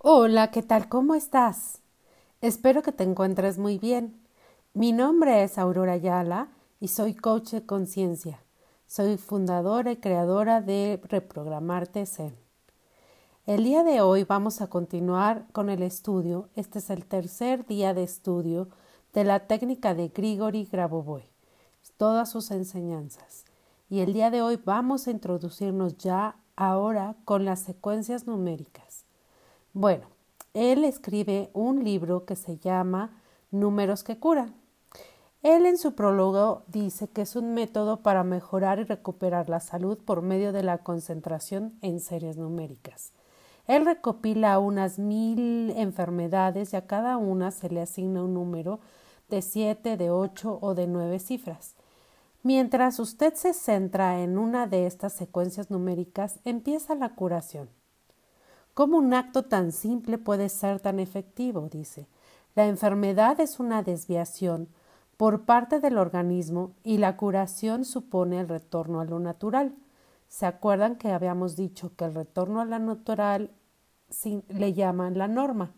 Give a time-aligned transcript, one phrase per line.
[0.00, 0.88] Hola, ¿qué tal?
[0.88, 1.80] ¿Cómo estás?
[2.40, 4.16] Espero que te encuentres muy bien.
[4.72, 8.40] Mi nombre es Aurora Ayala y soy coach de conciencia.
[8.86, 12.36] Soy fundadora y creadora de Reprogramarte Zen.
[13.44, 16.48] El día de hoy vamos a continuar con el estudio.
[16.54, 18.68] Este es el tercer día de estudio
[19.14, 21.24] de la técnica de Grigori Grabovoi,
[21.96, 23.44] todas sus enseñanzas.
[23.90, 29.07] Y el día de hoy vamos a introducirnos ya ahora con las secuencias numéricas.
[29.80, 30.08] Bueno,
[30.54, 34.56] él escribe un libro que se llama Números que curan.
[35.44, 39.96] Él en su prólogo dice que es un método para mejorar y recuperar la salud
[40.04, 43.12] por medio de la concentración en series numéricas.
[43.68, 48.80] Él recopila unas mil enfermedades y a cada una se le asigna un número
[49.28, 51.76] de siete, de ocho o de nueve cifras.
[52.42, 57.70] Mientras usted se centra en una de estas secuencias numéricas, empieza la curación.
[58.78, 61.68] ¿Cómo un acto tan simple puede ser tan efectivo?
[61.68, 62.06] dice.
[62.54, 64.68] La enfermedad es una desviación
[65.16, 69.74] por parte del organismo y la curación supone el retorno a lo natural.
[70.28, 73.50] ¿Se acuerdan que habíamos dicho que el retorno a lo natural
[74.46, 75.72] le llaman la norma?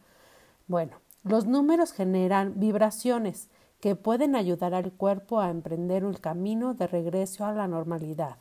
[0.67, 3.49] Bueno, los números generan vibraciones
[3.81, 8.37] que pueden ayudar al cuerpo a emprender un camino de regreso a la normalidad.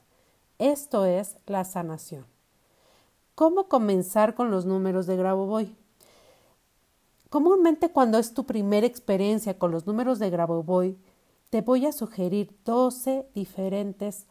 [0.58, 2.26] Esto es la sanación.
[3.40, 5.74] ¿Cómo comenzar con los números de Grabovoi?
[7.30, 11.00] Comúnmente cuando es tu primera experiencia con los números de Grabovoi,
[11.50, 14.28] te voy a sugerir 12 diferentes,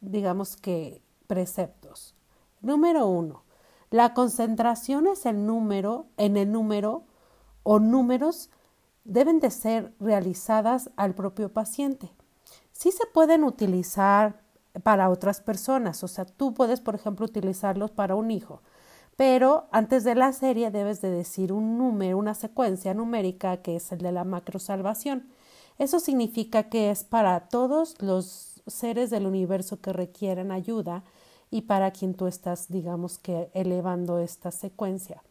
[0.00, 2.14] digamos que, preceptos.
[2.60, 3.42] Número uno,
[3.90, 7.06] la concentración es el número, en el número
[7.64, 8.50] o números
[9.02, 12.12] deben de ser realizadas al propio paciente.
[12.70, 14.43] Sí se pueden utilizar
[14.82, 16.02] para otras personas.
[16.02, 18.62] O sea, tú puedes, por ejemplo, utilizarlos para un hijo.
[19.16, 23.92] Pero antes de la serie debes de decir un número, una secuencia numérica que es
[23.92, 25.28] el de la macrosalvación.
[25.78, 31.04] Eso significa que es para todos los seres del universo que requieren ayuda
[31.50, 35.22] y para quien tú estás, digamos que, elevando esta secuencia.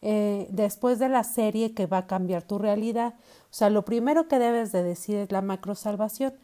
[0.00, 3.14] Eh, después de la serie que va a cambiar tu realidad.
[3.50, 6.34] O sea, lo primero que debes de decir es la macrosalvación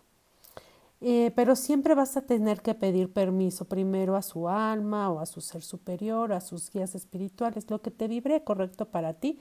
[1.02, 5.26] Eh, pero siempre vas a tener que pedir permiso primero a su alma o a
[5.26, 9.40] su ser superior, a sus guías espirituales, lo que te vibre correcto para ti,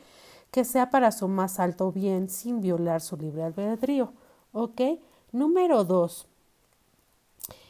[0.52, 4.14] que sea para su más alto bien sin violar su libre albedrío.
[4.54, 4.80] ¿Ok?
[5.34, 6.28] Número dos.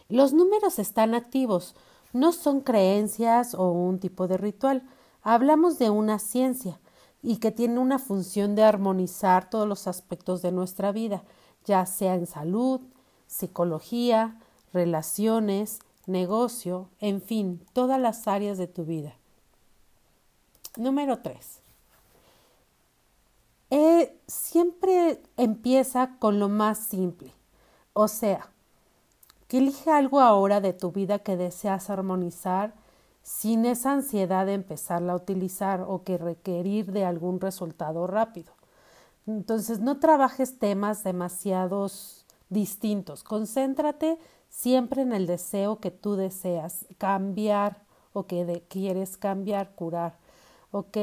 [0.08, 1.76] Los números están activos,
[2.14, 4.84] no son creencias o un tipo de ritual.
[5.24, 6.80] Hablamos de una ciencia
[7.22, 11.24] y que tiene una función de armonizar todos los aspectos de nuestra vida,
[11.66, 12.81] ya sea en salud,
[13.28, 14.40] psicología,
[14.74, 19.16] relaciones, negocio, en fin, todas las áreas de tu vida.
[20.78, 21.62] Número 3.
[23.72, 27.34] Eh, siempre empieza con lo más simple,
[27.94, 28.50] o sea,
[29.47, 32.74] que elige algo ahora de tu vida que deseas armonizar
[33.29, 38.51] sin esa ansiedad de empezarla a utilizar o que requerir de algún resultado rápido.
[39.28, 43.23] Entonces, no trabajes temas demasiados distintos.
[43.23, 44.17] Concéntrate
[44.50, 50.17] siempre en el deseo que tú deseas cambiar o que quieres cambiar, curar.
[50.72, 50.97] ¿Ok?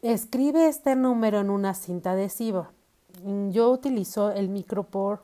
[0.00, 2.70] Escribe este número en una cinta adhesiva.
[3.50, 5.22] Yo utilizo el micropor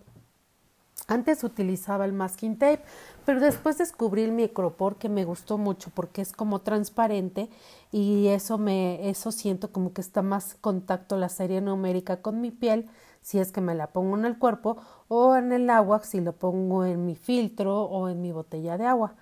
[1.09, 2.83] antes utilizaba el masking tape,
[3.25, 7.49] pero después descubrí el micropor que me gustó mucho porque es como transparente
[7.93, 12.51] y eso me eso siento como que está más contacto la serie numérica con mi
[12.51, 12.89] piel
[13.23, 14.77] si es que me la pongo en el cuerpo
[15.09, 18.87] o en el agua si lo pongo en mi filtro o en mi botella de
[18.87, 19.15] agua.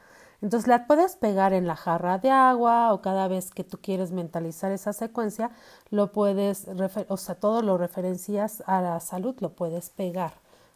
[0.43, 4.13] Entonces la puedes pegar en la jarra de agua o cada vez que tú quieres
[4.13, 5.51] mentalizar esa secuencia,
[5.89, 6.67] lo puedes,
[7.09, 10.35] o sea, todo lo referencias a la salud, lo puedes pegar,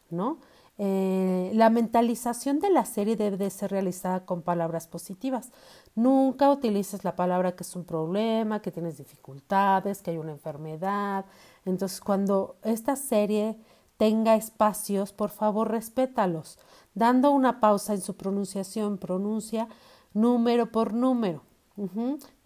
[0.08, 0.38] ¿no?
[0.80, 5.50] Eh, la mentalización de la serie debe de ser realizada con palabras positivas.
[5.96, 11.24] Nunca utilices la palabra que es un problema, que tienes dificultades, que hay una enfermedad.
[11.64, 13.58] Entonces, cuando esta serie
[13.96, 16.58] tenga espacios, por favor, respétalos.
[16.94, 19.68] Dando una pausa en su pronunciación, pronuncia
[20.14, 21.42] número por número.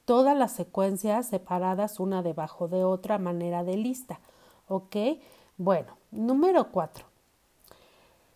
[0.07, 4.21] Todas las secuencias separadas una debajo de otra manera de lista.
[4.69, 4.97] ¿Ok?
[5.59, 7.12] Bueno, número cuatro.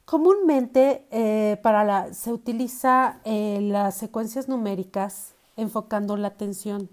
[0.06, 6.88] Comúnmente eh, para la, se utiliza eh, las secuencias numéricas enfocando la atención.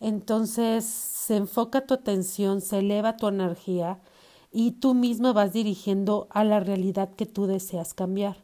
[0.00, 4.00] Entonces se enfoca tu atención, se eleva tu energía
[4.50, 8.38] y tú mismo vas dirigiendo a la realidad que tú deseas cambiar.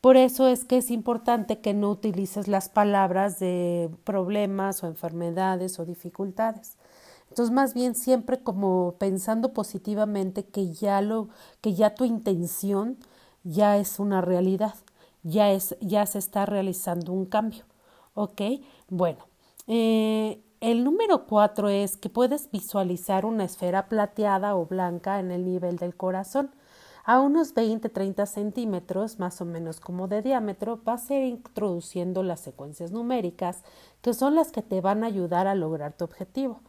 [0.00, 5.80] Por eso es que es importante que no utilices las palabras de problemas o enfermedades
[5.80, 6.76] o dificultades.
[7.30, 11.28] Entonces, más bien siempre como pensando positivamente que ya lo,
[11.60, 12.98] que ya tu intención
[13.46, 14.74] ya es una realidad,
[15.22, 17.64] ya es, ya se está realizando un cambio.
[18.14, 18.40] ¿Ok?
[18.88, 19.26] Bueno,
[19.66, 25.44] eh, el número cuatro es que puedes visualizar una esfera plateada o blanca en el
[25.44, 26.50] nivel del corazón.
[27.04, 32.40] A unos 20-30 centímetros, más o menos como de diámetro, vas a ir introduciendo las
[32.40, 33.62] secuencias numéricas,
[34.02, 36.62] que son las que te van a ayudar a lograr tu objetivo.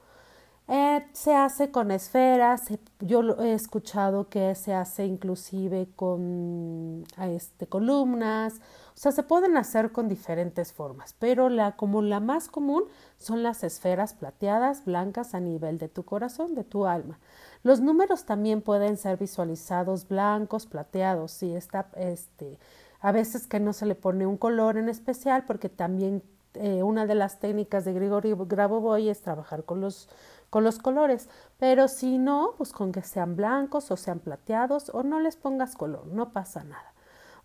[0.69, 2.63] Eh, se hace con esferas,
[2.99, 8.55] yo he escuchado que se hace inclusive con este, columnas,
[8.93, 12.83] o sea, se pueden hacer con diferentes formas, pero la, como la más común
[13.17, 17.17] son las esferas plateadas blancas a nivel de tu corazón, de tu alma.
[17.63, 22.59] Los números también pueden ser visualizados blancos, plateados, si está, este,
[22.99, 26.23] a veces que no se le pone un color en especial porque también
[26.59, 30.09] eh, una de las técnicas de Grigori Grabovoi es trabajar con los
[30.49, 35.03] con los colores, pero si no, pues con que sean blancos o sean plateados o
[35.03, 36.93] no les pongas color, no pasa nada.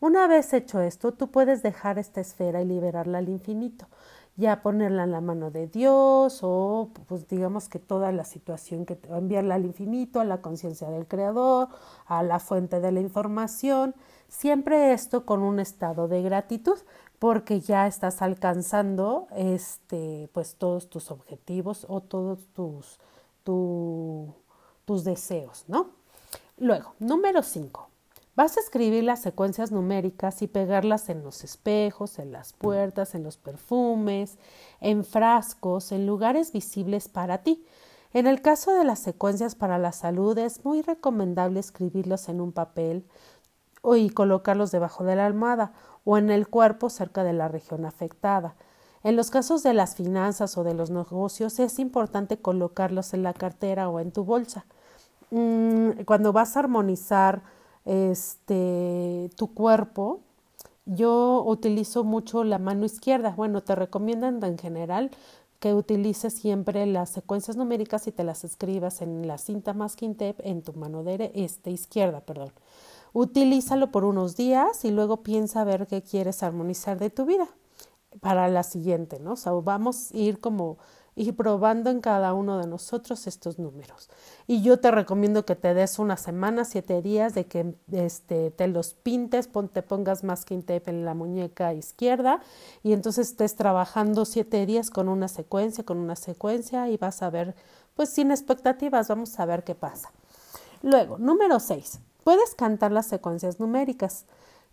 [0.01, 3.87] Una vez hecho esto, tú puedes dejar esta esfera y liberarla al infinito,
[4.37, 8.97] ya ponerla en la mano de Dios o pues digamos que toda la situación que
[8.97, 11.69] te enviarla al infinito, a la conciencia del creador,
[12.07, 13.95] a la fuente de la información,
[14.29, 16.79] siempre esto con un estado de gratitud,
[17.23, 22.99] porque ya estás alcanzando este, pues todos tus objetivos o todos tus,
[23.45, 25.91] tus deseos, ¿no?
[26.59, 27.89] Luego, número 5.
[28.35, 33.23] Vas a escribir las secuencias numéricas y pegarlas en los espejos, en las puertas, en
[33.23, 34.37] los perfumes,
[34.81, 37.65] en frascos, en lugares visibles para ti.
[38.13, 42.51] En el caso de las secuencias para la salud es muy recomendable escribirlos en un
[42.51, 43.07] papel
[43.95, 45.73] y colocarlos debajo de la almohada
[46.05, 48.55] o en el cuerpo cerca de la región afectada.
[49.05, 53.35] En los casos de las finanzas o de los negocios es importante colocarlos en la
[53.35, 54.65] cartera o en tu bolsa.
[55.31, 57.43] Mm, cuando vas a armonizar
[57.85, 60.21] este, tu cuerpo,
[60.87, 63.35] yo utilizo mucho la mano izquierda.
[63.37, 65.11] Bueno, te recomiendan en general
[65.59, 70.49] que utilices siempre las secuencias numéricas y te las escribas en la cinta masking tape
[70.49, 72.53] en tu mano este, izquierda, perdón.
[73.13, 77.49] Utilízalo por unos días y luego piensa ver qué quieres armonizar de tu vida
[78.21, 79.33] para la siguiente, ¿no?
[79.33, 80.79] O sea, vamos a ir como
[81.15, 84.09] ir probando en cada uno de nosotros estos números.
[84.47, 88.67] Y yo te recomiendo que te des una semana, siete días de que este, te
[88.67, 92.41] los pintes, te pongas masking tape en la muñeca izquierda
[92.83, 97.31] y entonces estés trabajando siete días con una secuencia, con una secuencia y vas a
[97.31, 97.55] ver,
[97.95, 100.11] pues sin expectativas, vamos a ver qué pasa.
[100.83, 104.27] Luego, número seis, Puedes cantar las secuencias numéricas.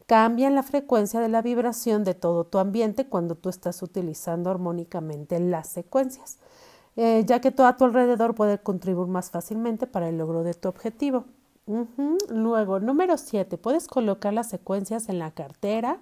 [0.05, 5.39] Cambian la frecuencia de la vibración de todo tu ambiente cuando tú estás utilizando armónicamente
[5.39, 6.39] las secuencias,
[6.95, 10.53] eh, ya que todo a tu alrededor puede contribuir más fácilmente para el logro de
[10.55, 11.25] tu objetivo.
[12.29, 15.99] Luego, número 7, puedes colocar las secuencias en la cartera,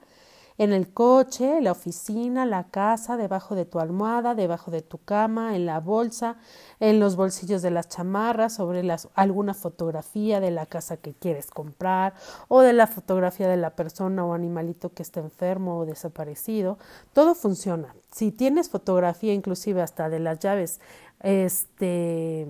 [0.58, 5.56] en el coche, la oficina, la casa, debajo de tu almohada, debajo de tu cama,
[5.56, 6.38] en la bolsa,
[6.80, 11.52] en los bolsillos de las chamarras, sobre las, alguna fotografía de la casa que quieres
[11.52, 12.14] comprar
[12.48, 16.80] o de la fotografía de la persona o animalito que está enfermo o desaparecido.
[17.14, 17.94] Todo funciona.
[18.12, 20.80] Si tienes fotografía inclusive hasta de las llaves
[21.22, 22.48] este,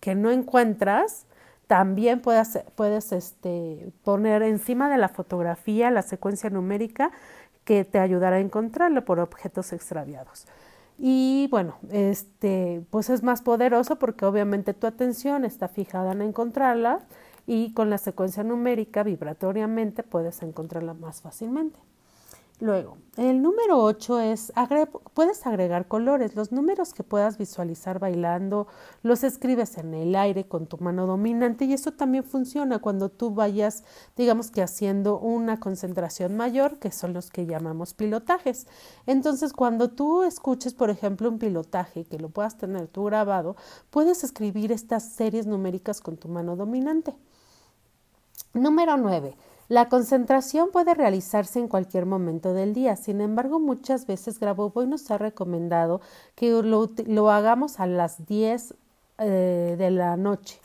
[0.00, 1.26] que no encuentras,
[1.66, 7.10] también puedes, puedes este, poner encima de la fotografía la secuencia numérica
[7.64, 10.46] que te ayudará a encontrarlo por objetos extraviados.
[10.98, 17.00] Y bueno, este, pues es más poderoso porque obviamente tu atención está fijada en encontrarla
[17.46, 21.80] y con la secuencia numérica vibratoriamente puedes encontrarla más fácilmente.
[22.60, 24.52] Luego, el número 8 es,
[25.14, 26.36] puedes agregar colores.
[26.36, 28.68] Los números que puedas visualizar bailando,
[29.02, 33.32] los escribes en el aire con tu mano dominante y eso también funciona cuando tú
[33.32, 33.82] vayas,
[34.16, 38.68] digamos que haciendo una concentración mayor, que son los que llamamos pilotajes.
[39.06, 43.56] Entonces, cuando tú escuches, por ejemplo, un pilotaje que lo puedas tener tú grabado,
[43.90, 47.16] puedes escribir estas series numéricas con tu mano dominante.
[48.54, 49.34] Número 9
[49.68, 55.10] la concentración puede realizarse en cualquier momento del día, sin embargo muchas veces Grabovoi nos
[55.10, 56.00] ha recomendado
[56.34, 58.74] que lo, hagamos a las 10
[59.18, 60.58] eh, de la noche,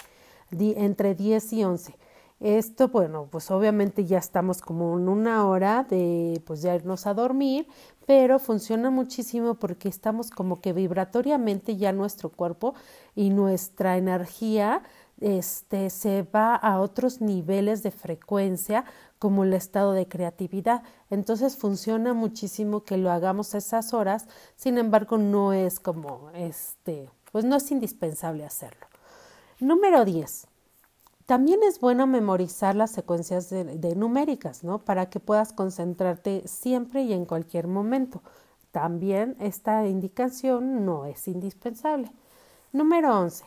[0.51, 1.95] entre 10 y 11.
[2.39, 7.15] Esto, bueno, pues obviamente ya estamos como en una hora de pues ya irnos a
[7.15, 7.67] dormir,
[8.05, 12.75] pero funciona muchísimo porque estamos como que vibratoriamente ya nuestro cuerpo
[13.15, 14.83] y nuestra energía
[15.19, 18.85] este, se va a otros niveles de frecuencia
[19.19, 20.83] como el estado de creatividad.
[21.09, 27.45] Entonces funciona muchísimo que lo hagamos esas horas, sin embargo no es como este, pues
[27.45, 28.87] no es indispensable hacerlo.
[29.59, 30.47] Número 10.
[31.25, 34.79] También es bueno memorizar las secuencias de, numéricas, ¿no?
[34.79, 38.21] Para que puedas concentrarte siempre y en cualquier momento.
[38.71, 42.11] También esta indicación no es indispensable.
[42.71, 43.43] Número 11.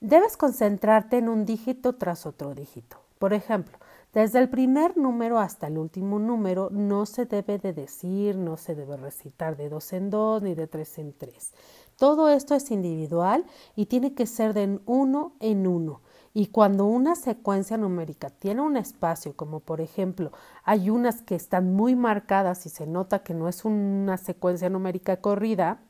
[0.00, 2.98] Debes concentrarte en un dígito tras otro dígito.
[3.18, 3.78] Por ejemplo,
[4.12, 8.74] desde el primer número hasta el último número no se debe de decir, no se
[8.74, 11.54] debe recitar de dos en dos ni de tres en tres.
[11.96, 16.02] Todo esto es individual y tiene que ser de uno en uno.
[16.34, 20.30] Y cuando una secuencia numérica tiene un espacio, como por ejemplo
[20.62, 25.22] hay unas que están muy marcadas y se nota que no es una secuencia numérica
[25.22, 25.80] corrida,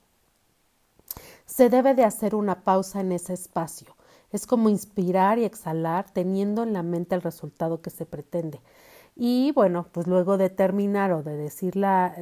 [1.45, 3.96] se debe de hacer una pausa en ese espacio.
[4.31, 8.61] Es como inspirar y exhalar teniendo en la mente el resultado que se pretende.
[9.15, 12.15] Y bueno, pues luego de terminar o de decirla,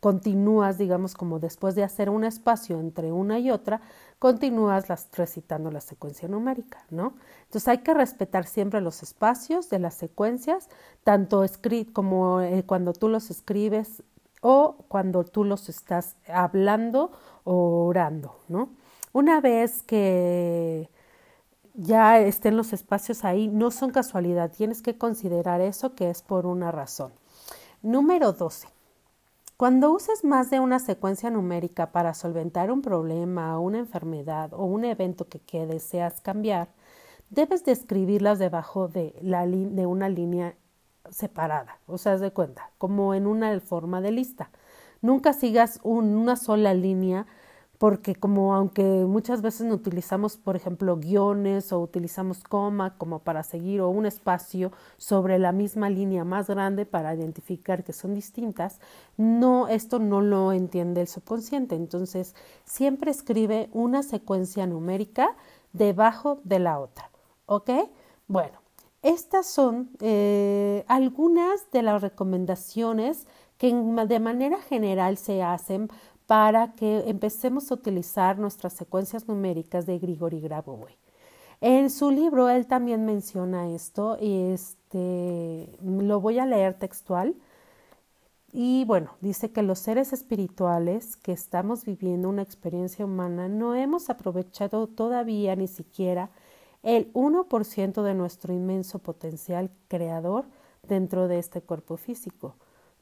[0.00, 3.80] continúas, digamos, como después de hacer un espacio entre una y otra,
[4.18, 7.14] continúas las, recitando la secuencia numérica, ¿no?
[7.44, 10.68] Entonces hay que respetar siempre los espacios de las secuencias,
[11.02, 11.44] tanto
[11.92, 14.02] como eh, cuando tú los escribes
[14.40, 17.12] o cuando tú los estás hablando
[17.44, 18.70] o orando, ¿no?
[19.12, 20.90] Una vez que
[21.74, 26.46] ya estén los espacios ahí, no son casualidad, tienes que considerar eso que es por
[26.46, 27.12] una razón.
[27.82, 28.68] Número 12.
[29.56, 34.84] Cuando uses más de una secuencia numérica para solventar un problema, una enfermedad o un
[34.84, 36.68] evento que, deseas cambiar,
[37.30, 40.56] debes describirlas debajo de, la de una línea
[41.10, 44.50] separada, o sea, de cuenta, como en una forma de lista.
[45.02, 47.26] Nunca sigas una sola línea
[47.84, 53.42] porque como aunque muchas veces no utilizamos, por ejemplo, guiones o utilizamos coma como para
[53.42, 58.80] seguir o un espacio sobre la misma línea más grande para identificar que son distintas,
[59.18, 61.74] no esto no lo entiende el subconsciente.
[61.74, 65.36] Entonces, siempre escribe una secuencia numérica
[65.74, 67.10] debajo de la otra.
[67.44, 67.68] ¿Ok?
[68.28, 68.62] Bueno,
[69.02, 73.26] estas son eh, algunas de las recomendaciones
[73.58, 75.90] que de manera general se hacen
[76.26, 80.96] para que empecemos a utilizar nuestras secuencias numéricas de Grigori Grabovoi.
[81.60, 87.34] En su libro él también menciona esto y este lo voy a leer textual.
[88.52, 94.10] Y bueno, dice que los seres espirituales que estamos viviendo una experiencia humana no hemos
[94.10, 96.30] aprovechado todavía ni siquiera
[96.82, 100.44] el 1% de nuestro inmenso potencial creador
[100.86, 102.54] dentro de este cuerpo físico.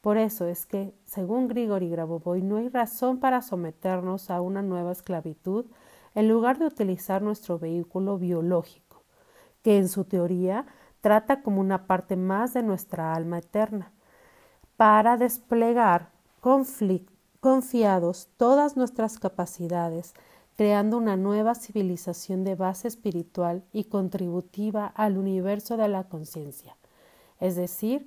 [0.03, 4.91] Por eso es que, según Grigori Grabovoi, no hay razón para someternos a una nueva
[4.91, 5.65] esclavitud
[6.13, 9.01] en lugar de utilizar nuestro vehículo biológico,
[9.61, 10.65] que en su teoría
[10.99, 13.93] trata como una parte más de nuestra alma eterna,
[14.75, 16.09] para desplegar
[17.39, 20.15] confiados todas nuestras capacidades,
[20.57, 26.75] creando una nueva civilización de base espiritual y contributiva al universo de la conciencia.
[27.39, 28.05] Es decir,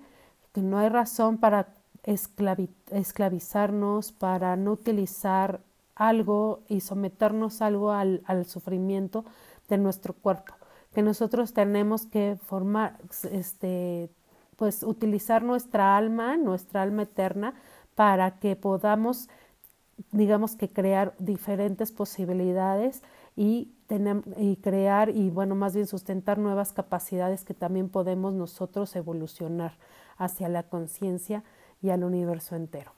[0.52, 1.68] que no hay razón para
[2.06, 5.60] esclavizarnos, para no utilizar
[5.94, 9.24] algo y someternos algo al, al, sufrimiento
[9.68, 10.54] de nuestro cuerpo,
[10.94, 12.96] que nosotros tenemos que formar,
[13.30, 14.08] este,
[14.56, 17.54] pues utilizar nuestra alma, nuestra alma eterna,
[17.94, 19.28] para que podamos,
[20.12, 23.02] digamos que crear diferentes posibilidades
[23.34, 28.94] y, tener, y crear y bueno, más bien sustentar nuevas capacidades que también podemos nosotros
[28.96, 29.72] evolucionar
[30.18, 31.42] hacia la conciencia
[31.82, 32.92] y al universo entero.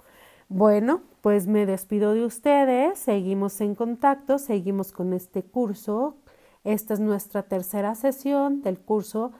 [0.49, 6.17] Bueno, pues me despido de ustedes, seguimos en contacto, seguimos con este curso.
[6.65, 9.33] Esta es nuestra tercera sesión del curso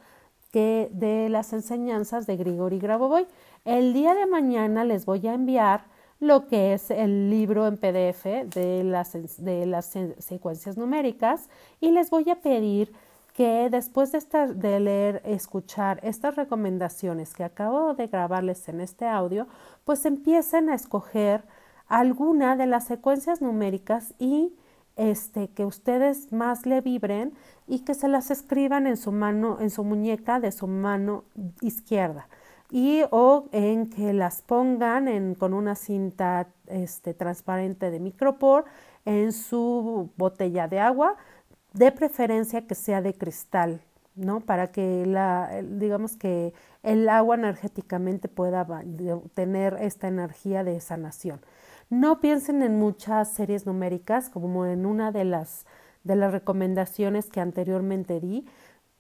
[0.53, 3.27] que de las enseñanzas de Grigori Grabovoi.
[3.65, 5.85] El día de mañana les voy a enviar
[6.21, 11.49] lo que es el libro en PDF de las, de las secuencias numéricas
[11.81, 12.93] y les voy a pedir
[13.39, 19.47] que después de, leer, escuchar estas recomendaciones que acabo de grabarles en este audio,
[19.85, 21.45] pues empiecen a escoger
[21.87, 24.57] alguna de las secuencias numéricas y
[24.97, 27.33] este, que ustedes más le vibren
[27.69, 31.23] y que se las escriban en su mano, en su muñeca de su mano
[31.61, 32.27] izquierda.
[32.73, 38.65] Y o en que las pongan en, con una cinta este, transparente de micropor
[39.05, 41.17] en su botella de agua
[41.73, 43.81] de preferencia que sea de cristal,
[44.17, 44.41] ¿no?
[44.41, 48.67] Para que la, digamos que el agua energéticamente pueda
[49.35, 51.41] tener esta energía de sanación.
[51.91, 55.67] No piensen en muchas series numéricas, como en una de las,
[56.05, 58.47] de las recomendaciones que anteriormente di.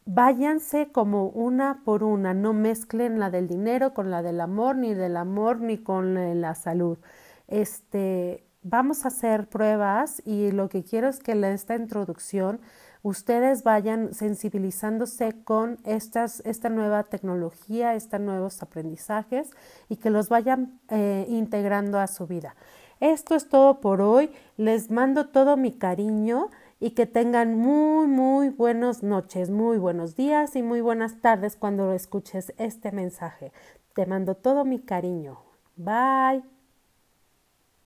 [0.06, 4.94] váyanse como una por una, no mezclen la del dinero con la del amor, ni
[4.94, 6.98] del amor ni con la salud.
[7.46, 12.60] Este, vamos a hacer pruebas y lo que quiero es que en esta introducción
[13.02, 19.50] ustedes vayan sensibilizándose con esta nueva tecnología, estos nuevos aprendizajes
[19.88, 22.54] y que los vayan eh, integrando a su vida.
[23.00, 24.30] Esto es todo por hoy.
[24.56, 26.50] Les mando todo mi cariño
[26.80, 31.92] y que tengan muy, muy buenas noches, muy buenos días y muy buenas tardes cuando
[31.92, 33.52] escuches este mensaje.
[33.94, 35.38] Te mando todo mi cariño.
[35.76, 36.57] Bye.